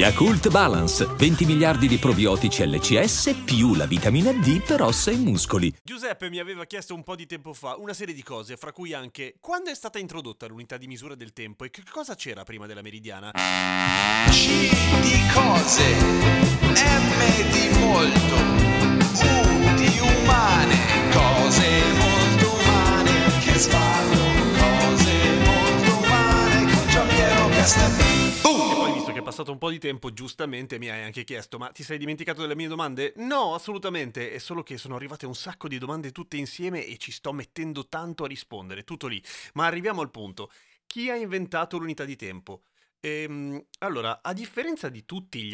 [0.00, 5.70] Yakult Balance, 20 miliardi di probiotici LCS più la vitamina D per ossa e muscoli.
[5.82, 8.94] Giuseppe mi aveva chiesto un po' di tempo fa una serie di cose, fra cui
[8.94, 12.64] anche quando è stata introdotta l'unità di misura del tempo e che cosa c'era prima
[12.64, 13.30] della meridiana?
[14.30, 14.46] C
[15.02, 18.36] di cose, M di molto,
[19.20, 20.78] U di umane,
[21.12, 24.16] cose molto umane, che sballo,
[24.56, 25.12] cose
[25.44, 27.98] molto umane, con Giampiero Castel.
[28.00, 28.59] E
[29.40, 32.54] passato un po' di tempo, giustamente mi hai anche chiesto, ma ti sei dimenticato delle
[32.54, 33.12] mie domande?
[33.16, 37.10] No, assolutamente, è solo che sono arrivate un sacco di domande tutte insieme e ci
[37.10, 39.22] sto mettendo tanto a rispondere, tutto lì.
[39.54, 40.50] Ma arriviamo al punto.
[40.86, 42.62] Chi ha inventato l'unità di tempo?
[43.02, 45.02] Ehm, allora, a differenza di,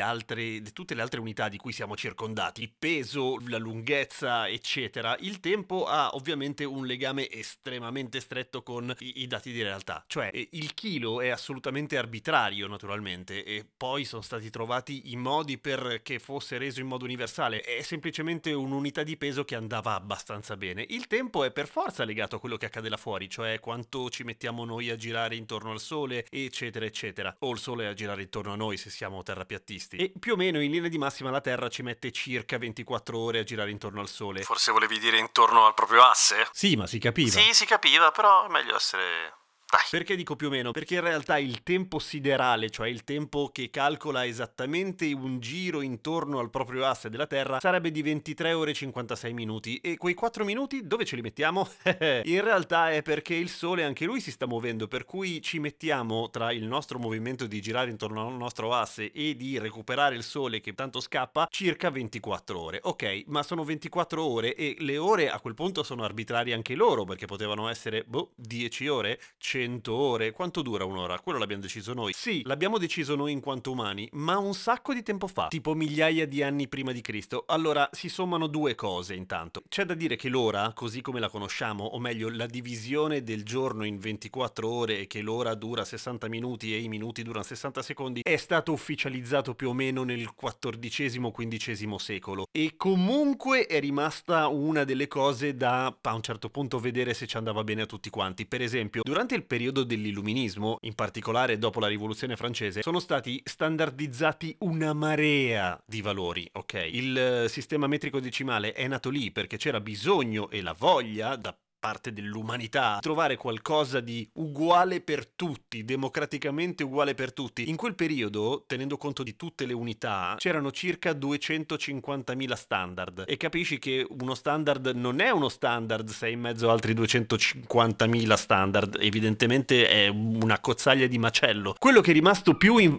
[0.00, 5.14] altri, di tutte le altre unità di cui siamo circondati, il peso, la lunghezza, eccetera,
[5.20, 10.02] il tempo ha ovviamente un legame estremamente stretto con i, i dati di realtà.
[10.06, 15.58] Cioè, eh, il chilo è assolutamente arbitrario, naturalmente, e poi sono stati trovati i modi
[15.58, 17.60] per che fosse reso in modo universale.
[17.60, 20.86] È semplicemente un'unità di peso che andava abbastanza bene.
[20.88, 24.24] Il tempo è per forza legato a quello che accade là fuori, cioè quanto ci
[24.24, 28.52] mettiamo noi a girare intorno al Sole, eccetera, eccetera o il Sole a girare intorno
[28.52, 29.96] a noi se siamo terrapiattisti.
[29.96, 33.38] E più o meno in linea di massima la Terra ci mette circa 24 ore
[33.40, 34.42] a girare intorno al Sole.
[34.42, 36.48] Forse volevi dire intorno al proprio asse?
[36.52, 37.38] Sì, ma si capiva.
[37.40, 39.42] Sì, si capiva, però è meglio essere...
[39.74, 39.88] Dai.
[39.90, 40.70] Perché dico più o meno?
[40.70, 46.38] Perché in realtà il tempo siderale, cioè il tempo che calcola esattamente un giro intorno
[46.38, 49.78] al proprio asse della Terra, sarebbe di 23 ore e 56 minuti.
[49.78, 51.68] E quei 4 minuti dove ce li mettiamo?
[52.24, 56.30] in realtà è perché il Sole anche lui si sta muovendo, per cui ci mettiamo
[56.30, 60.60] tra il nostro movimento di girare intorno al nostro asse e di recuperare il Sole
[60.60, 62.78] che tanto scappa circa 24 ore.
[62.82, 67.04] Ok, ma sono 24 ore e le ore a quel punto sono arbitrarie anche loro,
[67.04, 70.32] perché potevano essere, boh, 10 ore, 100 ore.
[70.32, 71.18] Quanto dura un'ora?
[71.20, 72.12] Quello l'abbiamo deciso noi.
[72.12, 76.26] Sì, l'abbiamo deciso noi in quanto umani, ma un sacco di tempo fa, tipo migliaia
[76.26, 77.44] di anni prima di Cristo.
[77.46, 79.62] Allora, si sommano due cose intanto.
[79.68, 83.84] C'è da dire che l'ora, così come la conosciamo, o meglio, la divisione del giorno
[83.84, 88.20] in 24 ore e che l'ora dura 60 minuti e i minuti durano 60 secondi,
[88.22, 92.46] è stato ufficializzato più o meno nel XIV-XV secolo.
[92.52, 97.36] E comunque è rimasta una delle cose da a un certo punto vedere se ci
[97.36, 98.46] andava bene a tutti quanti.
[98.46, 99.53] Per esempio, durante il periodo
[99.84, 106.88] dell'illuminismo, in particolare dopo la rivoluzione francese, sono stati standardizzati una marea di valori, ok?
[106.90, 111.56] Il eh, sistema metrico decimale è nato lì perché c'era bisogno e la voglia da
[111.84, 117.68] parte dell'umanità, trovare qualcosa di uguale per tutti, democraticamente uguale per tutti.
[117.68, 123.78] In quel periodo, tenendo conto di tutte le unità, c'erano circa 250.000 standard e capisci
[123.78, 128.96] che uno standard non è uno standard se è in mezzo a altri 250.000 standard,
[128.98, 131.74] evidentemente è una cozzaglia di macello.
[131.78, 132.98] Quello che è rimasto più in...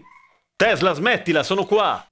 [0.56, 2.08] Tesla, smettila, sono qua!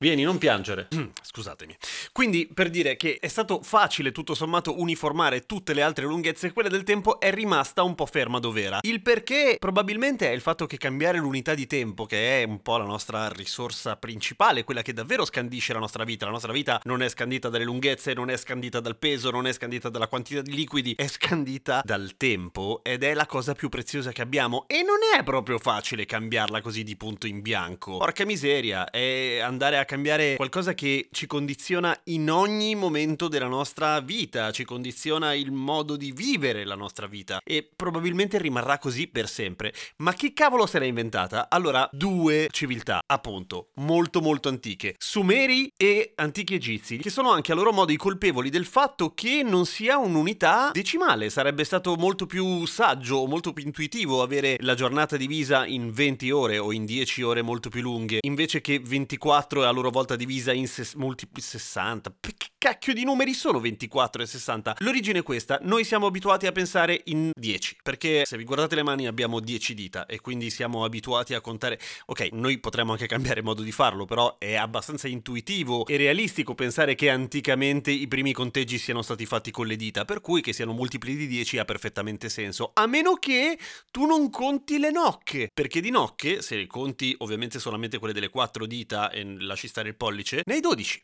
[0.00, 0.86] Vieni, non piangere.
[1.22, 1.76] Scusatemi.
[2.12, 6.68] Quindi, per dire che è stato facile tutto sommato uniformare tutte le altre lunghezze, quella
[6.68, 8.78] del tempo è rimasta un po' ferma dov'era.
[8.82, 12.76] Il perché probabilmente è il fatto che cambiare l'unità di tempo, che è un po'
[12.76, 16.26] la nostra risorsa principale, quella che davvero scandisce la nostra vita.
[16.26, 19.52] La nostra vita non è scandita dalle lunghezze, non è scandita dal peso, non è
[19.52, 24.12] scandita dalla quantità di liquidi, è scandita dal tempo ed è la cosa più preziosa
[24.12, 24.64] che abbiamo.
[24.68, 27.98] E non è proprio facile cambiarla così di punto in bianco.
[27.98, 33.98] Porca miseria, è andare a cambiare qualcosa che ci condiziona in ogni momento della nostra
[34.00, 39.30] vita, ci condiziona il modo di vivere la nostra vita e probabilmente rimarrà così per
[39.30, 39.72] sempre.
[39.96, 41.48] Ma chi cavolo se l'ha inventata?
[41.48, 47.54] Allora, due civiltà, appunto, molto molto antiche, Sumeri e antichi egizi, che sono anche a
[47.54, 51.30] loro modo i colpevoli del fatto che non sia un'unità decimale.
[51.30, 56.58] Sarebbe stato molto più saggio molto più intuitivo avere la giornata divisa in 20 ore
[56.58, 60.66] o in 10 ore molto più lunghe, invece che 24 e loro volta divisa in
[60.66, 62.12] ses- multipli 60.
[62.20, 64.76] Che cacchio di numeri sono 24 e 60?
[64.80, 68.82] L'origine è questa, noi siamo abituati a pensare in 10, perché se vi guardate le
[68.82, 71.78] mani abbiamo 10 dita e quindi siamo abituati a contare.
[72.06, 76.94] Ok, noi potremmo anche cambiare modo di farlo, però è abbastanza intuitivo e realistico pensare
[76.94, 80.72] che anticamente i primi conteggi siano stati fatti con le dita, per cui che siano
[80.72, 83.58] multipli di 10 ha perfettamente senso, a meno che
[83.90, 88.66] tu non conti le nocche, perché di nocche, se conti ovviamente solamente quelle delle 4
[88.66, 91.02] dita e lasci stare il pollice, ne hai 12.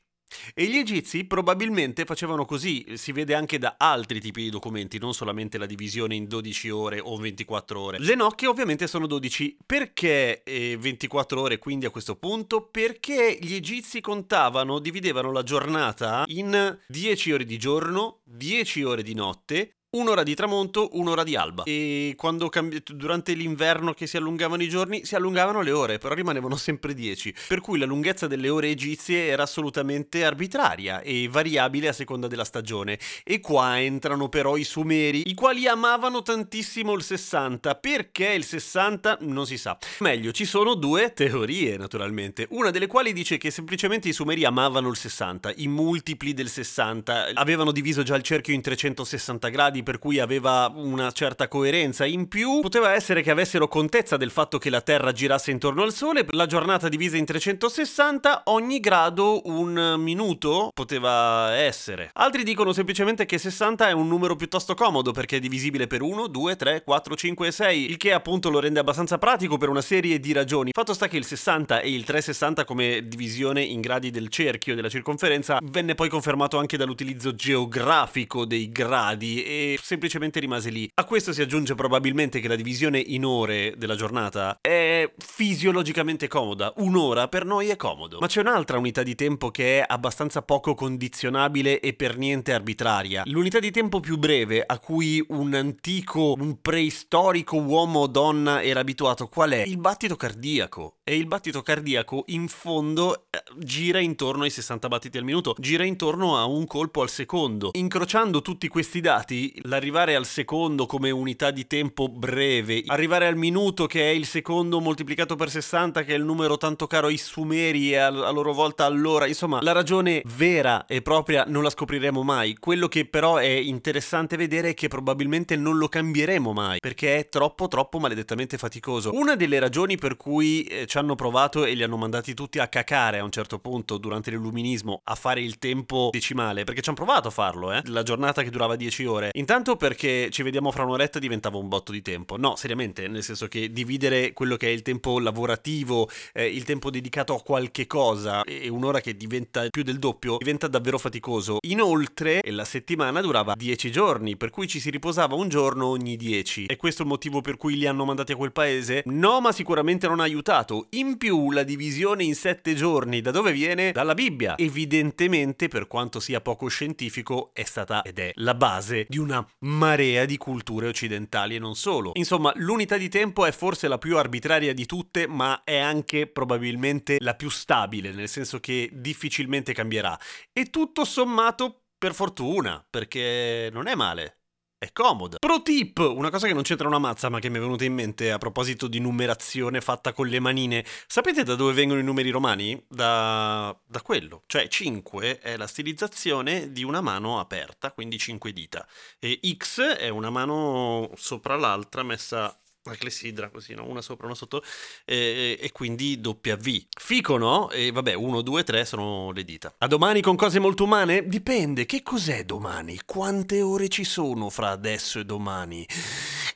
[0.55, 5.15] E gli egizi probabilmente facevano così, si vede anche da altri tipi di documenti, non
[5.15, 7.99] solamente la divisione in 12 ore o 24 ore.
[7.99, 9.59] Le nocche ovviamente sono 12.
[9.65, 12.69] Perché eh, 24 ore quindi a questo punto?
[12.69, 19.15] Perché gli egizi contavano, dividevano la giornata in 10 ore di giorno, 10 ore di
[19.15, 21.65] notte un'ora di tramonto, un'ora di alba.
[21.65, 26.15] E quando cambi- durante l'inverno che si allungavano i giorni, si allungavano le ore, però
[26.15, 27.35] rimanevano sempre 10.
[27.49, 32.45] Per cui la lunghezza delle ore egizie era assolutamente arbitraria e variabile a seconda della
[32.45, 32.99] stagione.
[33.23, 37.75] E qua entrano però i sumeri, i quali amavano tantissimo il 60.
[37.77, 39.79] Perché il 60 non si sa.
[40.01, 42.47] Meglio, ci sono due teorie, naturalmente.
[42.51, 47.31] Una delle quali dice che semplicemente i sumeri amavano il 60, i multipli del 60.
[47.35, 52.05] Avevano diviso già il cerchio in 360 gradi per cui aveva una certa coerenza.
[52.05, 55.93] In più, poteva essere che avessero contezza del fatto che la Terra girasse intorno al
[55.93, 62.11] Sole, la giornata divisa in 360, ogni grado un minuto poteva essere.
[62.15, 66.27] Altri dicono semplicemente che 60 è un numero piuttosto comodo perché è divisibile per 1,
[66.27, 69.83] 2, 3, 4, 5 e 6, il che appunto lo rende abbastanza pratico per una
[69.83, 70.71] serie di ragioni.
[70.73, 74.89] Fatto sta che il 60 e il 360 come divisione in gradi del cerchio della
[74.89, 80.91] circonferenza venne poi confermato anche dall'utilizzo geografico dei gradi e semplicemente rimase lì.
[80.95, 86.73] A questo si aggiunge probabilmente che la divisione in ore della giornata è fisiologicamente comoda.
[86.77, 88.19] Un'ora per noi è comodo.
[88.21, 93.23] Ma c'è un'altra unità di tempo che è abbastanza poco condizionabile e per niente arbitraria.
[93.27, 98.81] L'unità di tempo più breve a cui un antico, un preistorico uomo o donna era
[98.81, 99.63] abituato qual è?
[99.63, 100.97] Il battito cardiaco.
[101.05, 105.85] E il battito cardiaco in fondo eh, gira intorno ai 60 battiti al minuto, gira
[105.85, 107.71] intorno a un colpo al secondo.
[107.73, 113.87] Incrociando tutti questi dati, l'arrivare al secondo come unità di tempo breve, arrivare al minuto
[113.87, 117.93] che è il secondo moltiplicato per 60 che è il numero tanto caro ai sumeri
[117.93, 122.23] e a, a loro volta all'ora, insomma la ragione vera e propria non la scopriremo
[122.23, 127.17] mai, quello che però è interessante vedere è che probabilmente non lo cambieremo mai perché
[127.17, 129.13] è troppo troppo maledettamente faticoso.
[129.15, 132.69] Una delle ragioni per cui eh, ci hanno provato e li hanno mandati tutti a
[132.69, 136.99] cacare a un certo punto durante l'illuminismo a fare il tempo decimale, perché ci hanno
[136.99, 137.81] provato a farlo, eh?
[137.87, 139.31] La giornata che durava 10 ore.
[139.45, 142.39] Intanto perché ci vediamo fra un'oretta diventava un botto di tempo.
[142.39, 146.89] No, seriamente, nel senso che dividere quello che è il tempo lavorativo, eh, il tempo
[146.89, 151.59] dedicato a qualche cosa e un'ora che diventa più del doppio, diventa davvero faticoso.
[151.67, 156.65] Inoltre, la settimana durava 10 giorni, per cui ci si riposava un giorno ogni 10.
[156.65, 159.03] E questo è il motivo per cui li hanno mandati a quel paese?
[159.05, 160.87] No, ma sicuramente non ha aiutato.
[160.93, 163.93] In più, la divisione in 7 giorni da dove viene?
[163.93, 164.57] Dalla Bibbia.
[164.57, 170.25] Evidentemente, per quanto sia poco scientifico, è stata ed è la base di una marea
[170.25, 172.11] di culture occidentali e non solo.
[172.15, 177.17] Insomma, l'unità di tempo è forse la più arbitraria di tutte, ma è anche probabilmente
[177.21, 180.19] la più stabile, nel senso che difficilmente cambierà.
[180.53, 184.41] E tutto sommato, per fortuna, perché non è male
[184.85, 185.39] è comoda.
[185.39, 187.95] Pro tip, una cosa che non c'entra una mazza ma che mi è venuta in
[187.95, 190.85] mente a proposito di numerazione fatta con le manine.
[191.07, 192.83] Sapete da dove vengono i numeri romani?
[192.89, 194.43] Da, da quello.
[194.47, 198.87] Cioè 5 è la stilizzazione di una mano aperta, quindi 5 dita.
[199.19, 203.87] E X è una mano sopra l'altra messa la clessidra così, no?
[203.89, 204.63] una sopra, una sotto,
[205.05, 206.77] e, e quindi W.
[206.99, 207.71] Fico, no?
[207.71, 209.75] E vabbè, 1, 2, 3 sono le dita.
[209.79, 211.27] A domani con cose molto umane?
[211.27, 213.01] Dipende, che cos'è domani?
[213.07, 215.87] Quante ore ci sono fra adesso e domani?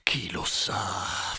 [0.02, 1.36] Chi lo sa?